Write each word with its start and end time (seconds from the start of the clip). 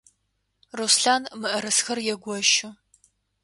Руслъан 0.77 1.23
мыӏэрысэхэр 1.39 1.99
егощы. 2.13 2.67